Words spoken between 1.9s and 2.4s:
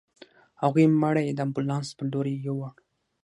په لورې